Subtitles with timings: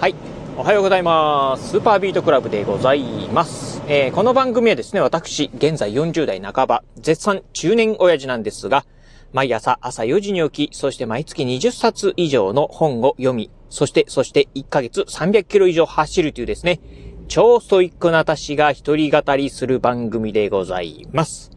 [0.00, 0.14] はい。
[0.56, 1.72] おはようございます。
[1.72, 3.82] スーパービートクラブでございます。
[3.86, 8.86] えーこの番組はですね、私、現在40代半ば、絶賛中年親父なんですが、
[9.34, 16.80] 毎朝朝4時に起き、そして毎月20冊以上の本を読み、そして、そして1ヶ月300キロ以上走るというですね、
[17.28, 21.50] 超ストイックな私が一人語りする番組でございます。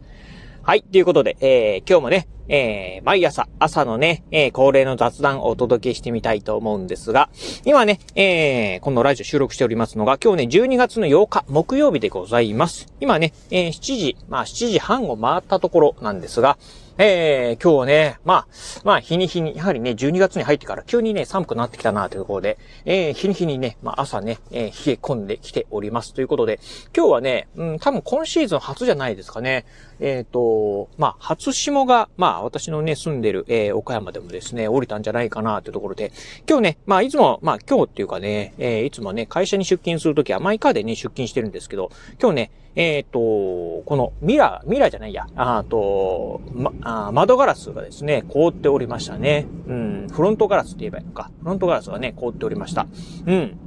[0.62, 0.82] はい。
[0.82, 7.30] ということで、えー今日もね、えー毎朝、朝のね、えー恒例の雑談をお届けしてみたいと思うんですが、
[7.64, 12.86] 今ね、えーこのラジオ収録しておりますのが、今日ね、12月の8日、木曜日でございます。
[13.00, 16.58] 今ね、えー7時、まあ7時半を回ったところなんですが、
[16.96, 18.46] えー今日はね、まあ、
[18.84, 26.60] まあ、日に日に、やはりね、12月に入ってから急にね、寒くなってきたなというところで、えー日に日にね、まあ朝ね、えー冷え込んできておりますということで、
[26.96, 29.64] 今日はね、うん、多分今シーズン初じゃないですかね。
[29.98, 36.12] えっ、と、まあ、初霜が、まあ、あ私のね、住んでる、えー岡山でもですね、降りたんじゃないかなというところで、
[36.48, 49.46] 今日ね、まあ、いつも、まあ、今日っていうかね、えーいつもね、会社に出勤するときはマイカーでね、出勤してるんですけど、今日ね、えっ、と、このミラー、ミラーじゃないや、あと、ま、あ窓ガラスがですね、凍っておりましたね。
[49.68, 51.30] うん、フロントガラスって言えばいいのか。
[51.40, 52.86] フロントガラスがね、凍っておりました。
[53.26, 53.58] うん。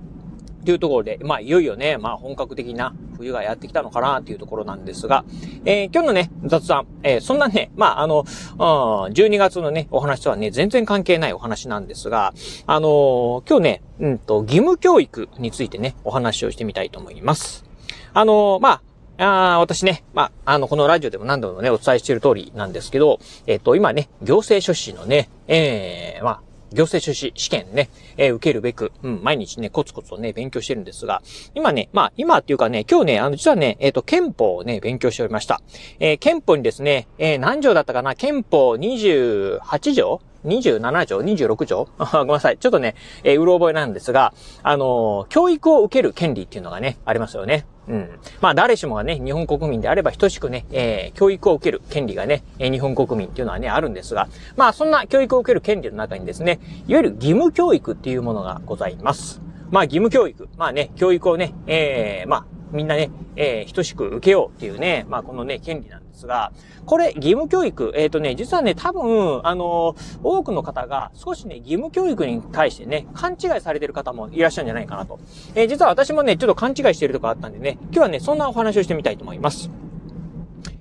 [0.66, 5.26] というところで、まあ、いよいよね、まあ、本格的な冬がやってきたのかなっていうところなんですが、
[5.66, 8.28] えー今日のね、雑談、えーそんなね、まあ、あの、うん
[9.14, 12.34] 12月のね、お話とはね、全然関係ないお話なんですが、
[12.66, 17.66] あのー今日ね、うんと、義務教育についてね、お話をしてみたいと思います。
[18.14, 18.82] あのまあ、
[19.20, 26.42] あ私ね、まあ、あの、このラジオでも何度もね、お伝えしている通りなんですけど、えっ、と、今ね、行政書士のね、えーまあ、
[26.74, 31.22] 行政書士試験ね、えー受けるべく、うん、毎日ね、コツコツとね、勉強してるんですが、
[31.56, 35.62] 今ね、まあ、今っていうかね、今日ね、あの、実はね、えっ、と、憲法をね、勉強しておりました。
[36.00, 38.16] えー憲法にですね、えー何条だったかな？
[38.16, 40.22] 憲法28条？
[40.48, 41.88] ?27 条 ?26 条？
[41.98, 42.58] ごめんなさい。
[42.58, 47.66] ちょっとね、えーうろ覚えなんですが、あのー教育を受ける権利っていうのがね、ありますよね。
[47.88, 48.10] うん。
[48.42, 59.42] まあ、誰しもがね、日本国民であれば等しくね、えー教育を受ける権利がね、えー日本国民っていうのはね、あるんですが、まあ、そんな教育を受ける権利の中にですね、いわゆる義務教育っていうものがございます。
[59.70, 60.48] まあ、義務教育。
[60.58, 66.52] まあね、教育をね、えーまあ、みんなね、えー等しく受けようっていうね、まあ、このね、権利なんですですが、
[66.86, 75.20] これ、義務教育、えっ、とね、実はね、多分、あの多くの方が少しね、義務教育に対してね、勘違いされてる方もいらっしゃるんじゃないかなと。
[75.56, 79.70] えー実は私もね、ちょっと勘違いしてるとこあったんでね、今日はね、そんなお話をしてみたいと思います。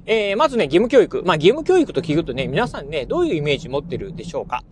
[0.07, 1.23] えーまずね、義務教育。
[1.25, 4.63] まあ、義務教育と聞くとね、皆さんね、どういうイメージ持ってるでしょうか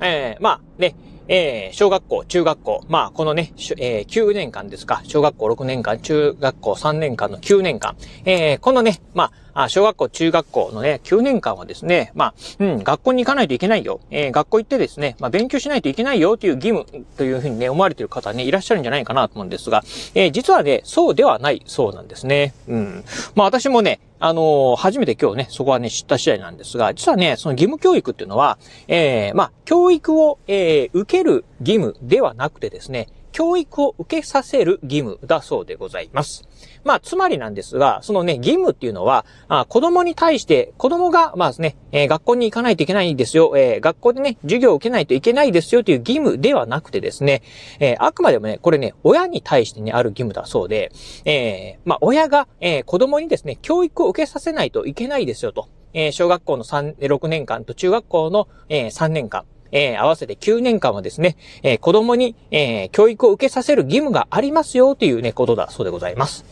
[0.00, 0.94] えーまあね、
[1.28, 14.00] えー小学校、中学校、まあ、このね、えー9年間ですか、小学校6年間、中学校3年間の9年間、えーこのね、まあ、あ小学校、中学校のね、9年間はですね、まあ、うん、学校に行かないといけないよ。
[14.10, 19.82] えー学校行ってですね、まあ、勉強しないといけないよという義務というふうにね、思われている方ね、いらっしゃるんじゃないかなと思うんですが、
[20.14, 22.52] えー実はね、そうではないそうなんですね。
[22.68, 23.04] うん。
[23.36, 36.44] まあ、私もね、あのー初めて今日ね、そこはね、知った次第なんですが、実はね、その義務教育っていうのは、えーまあ、教育を、えー受ける義務ではなくてですね、教育を受けさせる義務だそうでございます。
[36.84, 47.42] まあ、つまりなんですが、そのね、義務っていうのは、あ子供に対して、子供が、まあですね、えー学校に行かないといけないんですよ、えー学校でね、授業を受けないといけないですよという義務ではなくてですね、
[47.80, 50.92] えーあくまでもね、これね、親に対してね、ある義務だそうで、
[51.24, 55.68] えまあ、親が、え子供にですね、教育を受けさせないといけないですよと。
[55.92, 59.44] え小学校の3、6年間と中学校の、え3年間。
[59.74, 66.44] えー合わせて9年間はですね、えー子供に、えー教育を受けさせる義務がありますよというね、ことだそうでございます。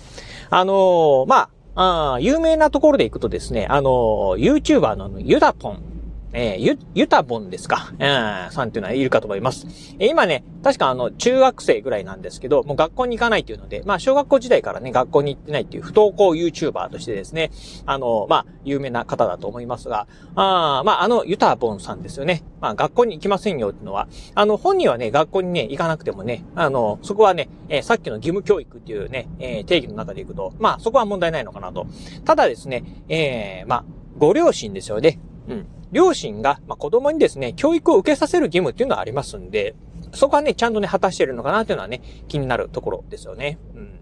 [0.50, 5.83] あのーまあ、あ有名なところで行くとですね、あのー YouTuber のユダポン、
[6.32, 9.66] えーゆ、ユタボンですか、うん、さんっていうのはいるかと思います。
[9.98, 17.50] えー今ね、確かあの、中学生ぐらいなんですけど、もう学校に行かないっていうので、まあ、小学校時代からね、学校に行ってないっていう不登校 YouTuber としてですね、
[17.87, 22.42] あの、まあ、有名な方だと思いますが、あーまあ、あの、ユタボンさんですよね。
[22.60, 31.86] まあ、学校に行きませんよっていうのは、あの、本人はね、学校にね、行かなくてもね、あの、そこはね、えーさっきの義務教育っていうね、えー定義の中でいくと、まあ、そこは問題ないのかなと。
[32.24, 33.84] ただですね、えーまあ、
[34.18, 35.18] ご両親ですよね。
[35.48, 35.66] うん。
[35.92, 39.74] 両親が、まあ、子供にですね、教育を受けさせる義務っていうのはありますんで、
[40.15, 43.59] そこはね、ちゃんとね、果たしてるのかなっていうのはね、気になるところですよね。
[43.74, 44.00] うん。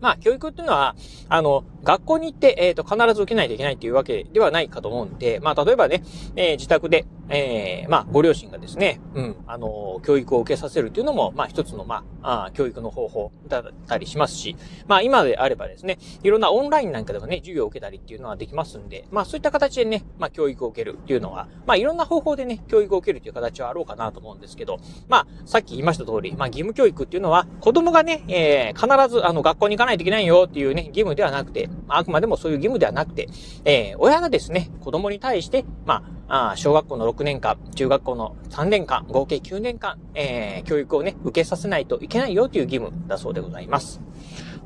[0.00, 0.94] まあ、教育っていうのは、
[1.28, 6.02] あの、学校に行って、えっ、と、必ず受けないといけないっていうわけではないかと思うんで、まあ、例えばね、
[6.36, 14.56] えー自宅で、ええー、まあ、ご両親がですね、うん、あの、教育を受けさせるっていうのも、まあ、一つの、まあ、あ教育の方法だったりしますし、
[14.86, 24.78] まあ、今であればですね、いろんなオンラインなんかでもね、授業を受けたりっていうのはできますんで、まあ、そういった形でね、まあ、教育を受けるっていうのは、まあ、いろんな方法でね、教育を受けるという形はあろうかなと思うんですけど、
[25.08, 33.28] まあ、さっき言いました通り、まあ、義務教育っていうのは、子供がね、えー、必ず、あの、学校に行かないといけないよっていうね、義務ではなくて、あくまでもそういう義務ではなくて、
[33.64, 44.00] えー、親がですね、子供に対して、まあ、あ小学校の6年間、中学校の3年間、合計9年間、えー、教育をね、受けさせないといけないよという義務だそうでございます。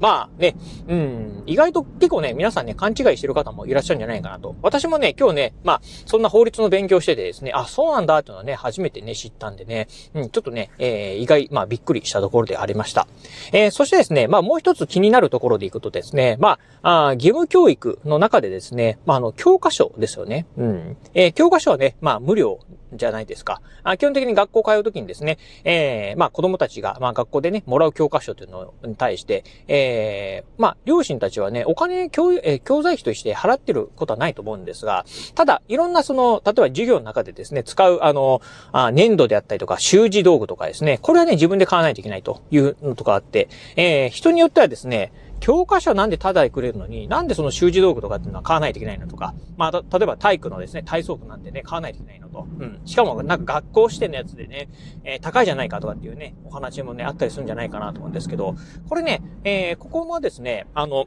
[0.00, 0.56] まあね、
[0.88, 4.56] うん、意外と結構ね、皆さんね、勘違いしてる方もいらっしゃるんじゃないかなと。
[4.62, 13.06] 私もね、今日ね、まあ、そんな法律の勉強しててですね、あ、そうなんだっていうのはね、初めてね、知ったんでね、うん、ちょっとね、えー、意外、まあ、びっくりしたところでありました。
[13.52, 20.46] えー、そしてですね、まあ、もう一つ気になるところでいくとですね、まあ、あ義務教育の中でですね、まあ、あの、教科書ですよね。
[20.56, 20.96] うん。
[21.12, 22.60] えー、教科書はね、まあ、無料
[22.92, 23.60] じゃないですか。
[23.82, 35.04] あ基本的に学校通うときにですね、えー、まあ子供たちが、まあ学校でね、もらう教科書というのに対して、えー、まあ両親たちはね、お金教、えー、教材費として払ってることはないと思うんですが、
[35.34, 38.40] ただ、いろんなその、例えば授業の中でですね、使う、あの、
[38.72, 52.46] あ粘土であったりとか、習字道具とかですね、これはね、自分で買わないといけないというのとかあって、えー、人によってはですね、教科書なんでタダでくれるのに、なんでその習字道具とかっていうのは買わないといけないのとか、まあ、例えば体育のですね、体操服なんてね、買わないといけないのと。
[52.58, 52.80] うん。
[52.84, 54.68] しかも、なんか学校指定のやつでね、
[55.04, 58.54] えー、高いじゃないかとかっていうね、お話もね、あったりするんじゃないかなと思うんですけど、
[58.88, 61.06] これね、えー、ここもですね、あの、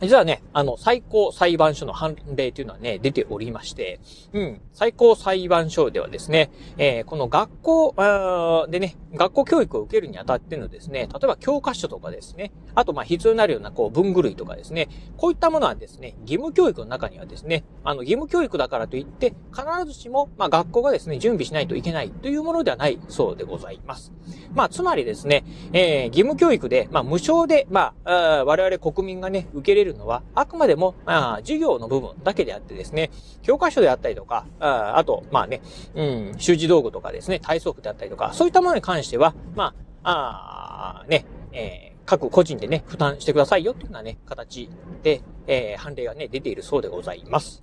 [0.00, 4.00] 実はね、あの、最高裁判所の判例というのはね、出ておりまして、
[4.32, 24.12] うん、最高裁判所ではですね、えー、この学校でね、学校教育を受けるにあたってのですね、例えば教科書とかですね、あとまあ必要になるようなこう文具類とかですね、こういったものはですね、義務教育の中にはですね、あの義務教育だからといって、必ずしもまあ学校がですね、準備しないといけないというものではないそうでございます。
[24.54, 33.10] まあつまりですね、えー、義務教育で、まあ無償で、まあ、我々国民がね、受けれるるのは、あくまでも、あ授業の部分だけであってですね、
[33.42, 35.60] 教科書であったりとか、ああと、まあね、
[35.94, 44.70] うん、習字道具とかですね、体操服であったりとか、そういったものに関しては、まあ、あね、えー、各個人でね、負担してくださいよっていうようなね、形
[45.02, 47.62] で、えー、判例がね、出ているそうでございます。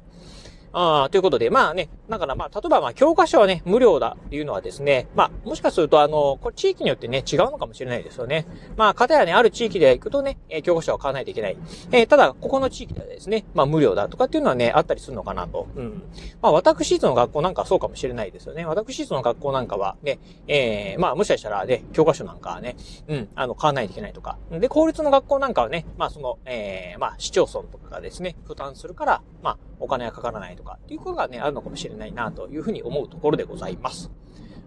[0.77, 8.45] ああ、ということで、まあね、だからまあ、例えばまあ、教科書はね、無料だっていうのはですね、まあ、もしかするとあの、これ地域によってね、違うのかもしれないですよね。
[8.75, 11.57] まあ、かたやね、ある地域で行くとね、え教科書は買わないといけない。
[11.94, 15.68] えー、ただ、ここの地域ではですね、まあ、無料だとかっていうのはね、あったりするのかなと。
[15.77, 16.04] うん。
[16.42, 18.66] まあ、私立の学校なんかそうかもしれないですよね。
[18.66, 20.19] 私立の学校なんかはね、
[20.50, 22.75] えー、まあ、もしかしたらね、教科書なんかはね、
[23.07, 24.38] うん、あの、買わないといけないとか。
[24.51, 34.12] で、公立の学校なんかはね、まあ、その、えー、まあ、市町村とかがですね、負担するから、まあ、お金がかからないとかかっていうことがね、あるのかもしれないなというふうに思うところでございます。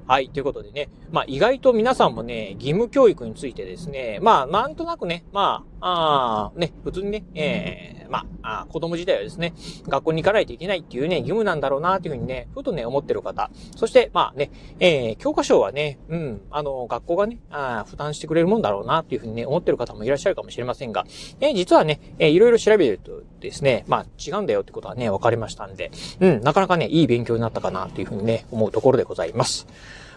[0.09, 0.31] はい。
[0.31, 0.89] ということでね。
[1.11, 9.53] まあ、意外と皆さんもね、義務教育についてですね、まあ、なんとなくね、まあ、あね、普通にね、えー、まあ、子供時代はですね、
[9.87, 13.51] 学校に行かないといけないっていうね、義務なんだろうなっていうふうにね、ふとね、思ってる方。
[13.77, 14.51] そして、まあね、
[14.81, 21.07] えー、教科書はね、うん、あの、学校がね、あ負担してくれるもんだろうなっていうふうにね、思ってる方もいらっしゃるかもしれませんが、
[21.41, 25.91] えー、実はね、えー、いろいろ調べるとですね、まあ、違うんだよってことはね、分かりましたんで、
[26.21, 29.67] うん、なかなかね、いい勉強になったかなというふうにね、思うところでございます。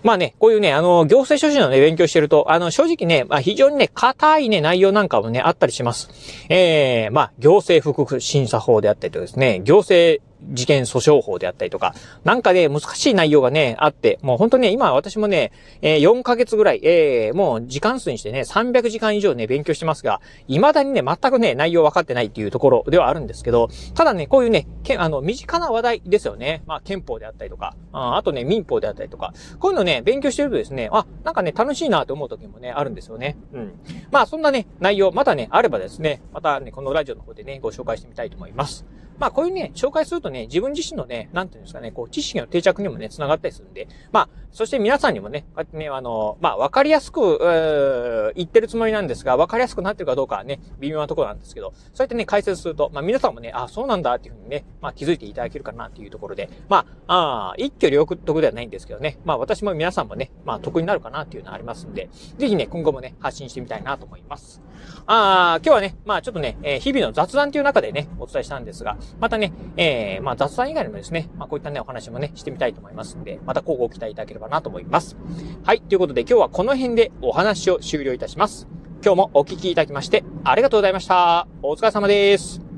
[0.04, 6.10] まあね、こういうね、あの、行政書士のね、勉強してると、あの、正直ね、まあ非常にね、硬いね、内容なんかもね、あったりします。
[6.50, 11.93] ええー、まあ、行政復審査法であったりとですね、行政事件訴訟法であったりとか、
[12.23, 15.51] なんかね、難しい内容がね、あって、もう本当ね、今私もね、
[15.81, 26.63] えー、4ヶ月ぐらい、えー、もう時間数にしてね、300時間以上ね、勉強してますが、未だにね、全くね、内容分かってないっていうところではあるんですけど、ただね、こういうね、けあの、身近な話題ですよね。
[26.65, 33.38] まあ、憲法であったりとか、ああとね、民法であったりとか、こういうのね、勉強してるとですね、あ、なんかね、楽しいなと思う時もね、あるんですよね。
[33.53, 33.74] うん。
[34.12, 38.86] まあ、そんなね、内容、またね、あればですね、またね、このラジオの方でね、ご紹介してみたいと思います。
[39.22, 64.62] まあこういうね、紹介するとね、自分自身のね、なんていうんですかね、こう、知識の定着にもね、繋がったりするんで、まあ、そして皆さんにもね、こうやってね、あの、まあ、わかりやすく、言ってるつもりなんですが、わかりやすくなってるかどうかはね、微妙なところなんですけど、そうやってね、解説すると、まあ、皆さんもね、あ、そうなんだっていうふうにね、まあ、気づいていただけるかなっていうところで、まあ、あ一挙両得ではないんですけどね、まあ、私も皆さんもね、まあ、得になるかなっていうのはありますんで、ぜひね、今後もね、発信してみたいなと思います。
[65.06, 75.18] ああ今日はね、まあ、ちょっとね、えー、日々の雑談という中でね、お伝えしたんですが、またね、えー、まあ、雑談以外にもですね、まあ、こういったね、お話もね、してみたいと思いますんで、また今後ご期待いただければなと思います。
[75.63, 75.82] はい。
[75.82, 78.68] ということで今日はこの辺でお話を終了いたします。
[79.03, 81.48] 今日もお聞きいただきましてありがとうございました。
[81.63, 82.71] お疲れ様です。